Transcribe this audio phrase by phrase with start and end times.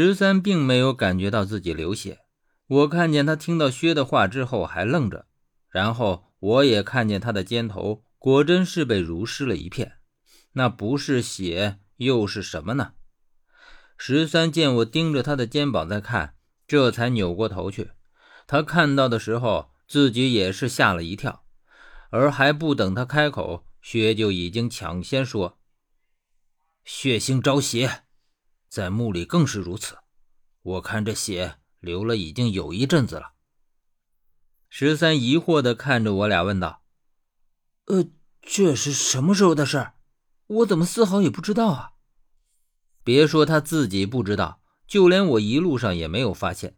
[0.00, 2.20] 十三并没有感觉到自己流血，
[2.68, 5.26] 我看见他听到薛的话之后还愣着，
[5.70, 9.94] 然后我也看见他的肩头果真是被濡湿了一片，
[10.52, 12.92] 那不是血又是什么呢？
[13.96, 16.36] 十三见我盯着他的肩膀在看，
[16.68, 17.90] 这才扭过头去。
[18.46, 21.42] 他看到的时候，自己也是吓了一跳，
[22.10, 25.58] 而还不等他开口，薛就已经抢先说
[26.86, 28.02] ：“血腥招邪。”
[28.68, 29.96] 在墓里更是如此，
[30.62, 33.32] 我看这血流了已经有一阵子了。
[34.68, 36.82] 十三疑惑地看着我俩问道
[37.86, 38.04] ：“呃，
[38.42, 39.92] 这是什么时候的事？
[40.46, 41.92] 我怎么丝毫也不知道啊？”
[43.02, 46.76] 别说他自己不知道，就连我一路上也没有发现。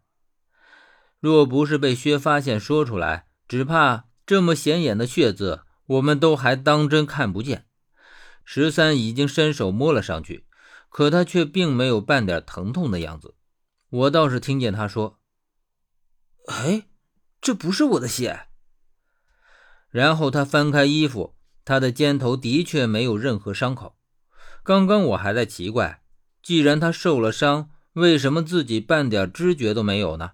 [1.19, 7.67] 若不是被薛发现说出来，只怕这么显眼的血渍，我们都还当真看不见。
[8.45, 10.47] 十三已经伸手摸了上去。
[10.91, 13.35] 可他却并没有半点疼痛的样子，
[13.89, 15.21] 我倒是听见他说
[16.49, 16.89] ：“哎，
[17.41, 18.49] 这不是我的血。”
[19.89, 23.97] 然后他翻开衣服，他的肩头的确没有任何伤口。
[24.63, 26.03] 刚刚我还在奇怪，
[26.43, 30.33] 既然他受了伤，为什么自己半点知觉都没有呢？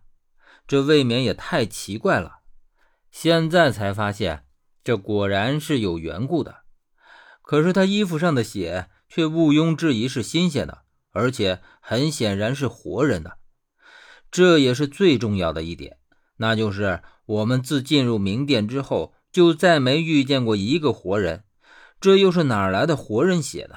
[0.67, 2.41] 这未免也太奇怪了。
[3.11, 4.47] 现在才发现，
[4.83, 6.63] 这果然是有缘故的。
[7.43, 8.89] 可是他衣服上的血……
[9.17, 13.39] 却毋庸置疑是新鲜的，而且很显然是活人的。
[14.31, 15.97] 这也是最重要的一点，
[16.37, 21.45] 那就是我们自进入冥殿之后，就再没遇见过一个活人。
[21.99, 23.77] 这又是哪来的活人血呢？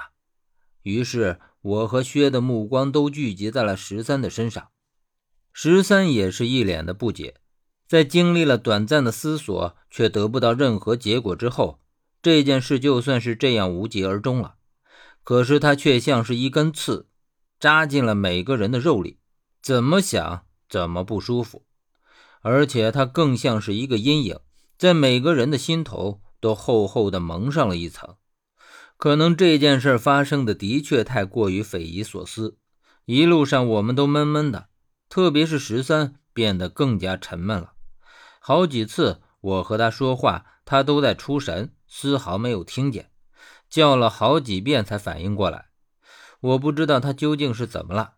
[0.82, 4.68] 于是，我和薛的目光都聚集在了十三的身上。
[5.54, 7.36] 十三也是一脸的不解。
[7.88, 11.80] 在经历了短暂的思索，却得不到任何结果之后，
[12.20, 14.56] 这件事就算是这样无疾而终了。
[15.22, 17.08] 可是他却像是一根刺，
[17.58, 19.18] 扎进了每个人的肉里，
[19.62, 21.64] 怎么想怎么不舒服。
[22.42, 24.38] 而且他更像是一个阴影，
[24.78, 28.16] 在每个人的心头都厚厚的蒙上了一层。
[28.96, 32.58] 可能这件事发生的的确太过于匪夷所思，
[33.04, 34.68] 一路上我们都闷闷的，
[35.08, 37.72] 特别是十三变得更加沉闷了。
[38.40, 43.09] 好几次我和他说话，他都在出神，丝毫没有听见。
[43.70, 45.66] 叫了好几遍才反应过来，
[46.40, 48.14] 我不知道他究竟是怎么了，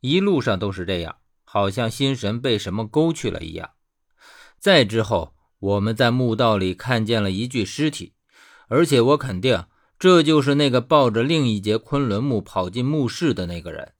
[0.00, 3.70] 一路上都是这样，好像心神被什么勾去了一样。
[4.58, 8.14] 再之后，我们在墓道里看见了一具尸体，
[8.66, 9.66] 而且我肯定
[9.96, 13.94] 这就是那个抱着另一节昆仑木跑进墓室的那个人，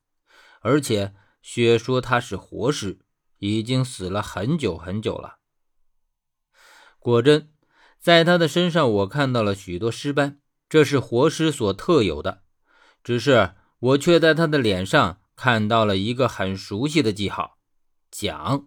[0.60, 2.98] 而且薛说他是活尸，
[3.38, 5.36] 已经死了很久很久了。
[6.98, 7.52] 果真，
[8.00, 10.40] 在他的身上我看到了许多尸斑。
[10.76, 12.42] 这是活尸所特有的，
[13.02, 17.56] 只是我却在他的脸上看到了一个很熟悉的记号——
[18.12, 18.66] 奖。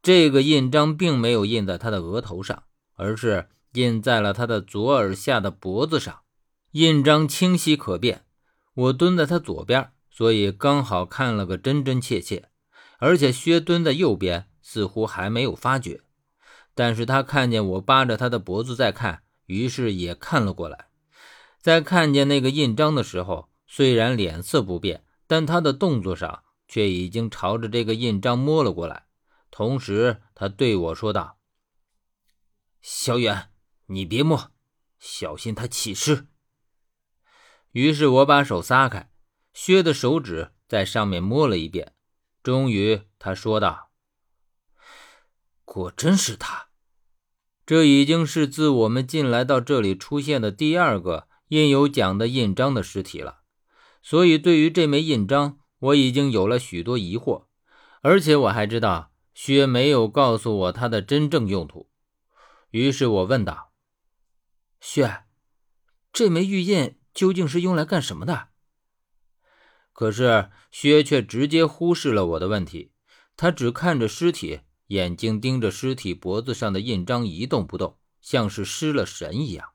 [0.00, 2.62] 这个印章并没有印在他的额头上，
[2.94, 6.20] 而是印在了他的左耳下的脖子上。
[6.70, 8.24] 印章清晰可辨，
[8.74, 12.50] 我蹲在他左边，所以刚好看了个真真切切。
[13.00, 16.02] 而且薛蹲在右边，似乎还没有发觉，
[16.76, 20.86] 但是他看见我扒着他的脖子在看，于是也看了过来。
[21.60, 29.04] 在看见那个印章的时候，虽然脸色不变，但他的动作上却已经朝着这个印章摸了过来。
[29.50, 31.38] 同时，他对我说道
[32.80, 33.50] ：“小远，
[33.86, 34.52] 你别摸，
[34.98, 36.28] 小心他起尸。”
[37.72, 39.12] 于是我把手撒开，
[39.52, 41.92] 薛的手指在上面摸了一遍，
[42.42, 43.90] 终于他说道
[45.66, 46.68] ：“果真是他。”
[47.66, 51.28] 这已经是自我们进来到这里出现的第二个。
[51.50, 53.40] 印有蒋的印章的尸体了，
[54.02, 57.46] 所以对于这枚印章，我已经有了许多疑惑，
[58.02, 61.90] 而且我还知道薛没有告诉我它的真正用途。
[62.70, 63.72] 于是我问道
[64.80, 65.24] ：“薛，
[66.12, 68.50] 这枚玉印究竟是用来干什么的？”
[69.92, 72.92] 可是薛却直接忽视了我的问题，
[73.36, 79.70] 他只看着尸体，眼睛盯着尸体脖子上的印章一动不动，像是失了神一样。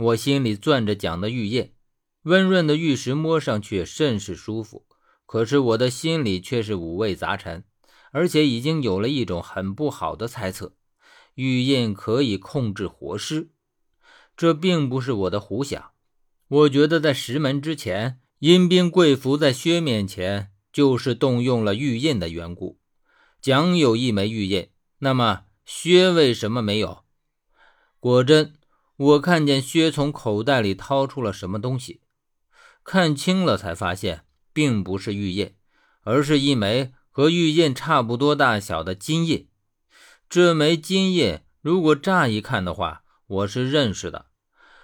[0.00, 1.74] 我心里攥着蒋的玉印，
[2.22, 4.86] 温润的玉石摸上去甚是舒服。
[5.26, 7.64] 可是我的心里却是五味杂陈，
[8.10, 10.74] 而且已经有了一种很不好的猜测：
[11.34, 13.50] 玉印可以控制活尸。
[14.38, 15.90] 这并不是我的胡想。
[16.48, 22.80] 我觉得在石门之前，阴兵跪伏在薛面前，就是动用了玉印的缘故。
[23.42, 24.70] 蒋有一枚玉印，
[25.00, 27.04] 那么薛为什么没有？
[28.00, 28.54] 果真。
[29.00, 32.02] 我看见薛从口袋里掏出了什么东西，
[32.84, 35.54] 看清了才发现，并不是玉印，
[36.02, 39.48] 而是一枚和玉印差不多大小的金印。
[40.28, 44.26] 这枚金印，如果乍一看的话，我是认识的，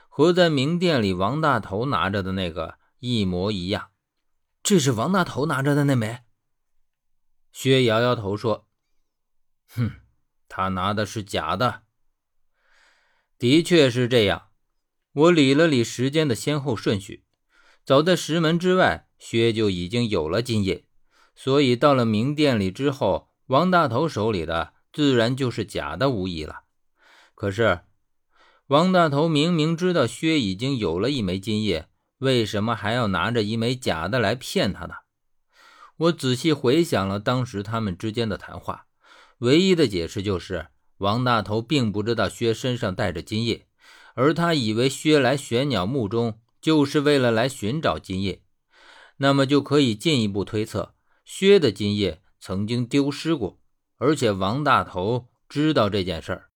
[0.09, 3.91] 和在明店里王大头拿着的那个一模一样。
[4.63, 6.21] 这是王大头拿着的那枚。
[7.53, 8.67] 薛摇摇头说
[9.77, 9.91] ：“哼，
[10.49, 11.83] 他拿的是假的。”
[13.39, 14.49] 的确是这样。
[15.13, 17.25] 我理了理时间的先后顺序，
[17.85, 20.85] 早在石门之外，薛就已经有了金印，
[21.35, 26.65] 所以到了明殿里之后，王大头手里的自然就是假的无疑了。
[27.35, 27.81] 可是，
[28.67, 31.85] 王大头明明知道薛已经有了一枚金印，
[32.19, 34.95] 为什么还要拿着一枚假的来骗他呢？
[35.99, 38.87] 我仔细回想了当时他们之间的谈话，
[39.39, 40.67] 唯一的解释就是
[40.99, 43.67] 王大头并不知道薛身上带着金叶。
[44.15, 48.41] 而他以为薛来玄鸟墓中就是为了来寻找金叶，
[49.19, 50.95] 那么就可以进一步推测，
[51.25, 53.61] 薛的金叶曾经丢失过，
[53.99, 56.51] 而且王大头知道这件事儿。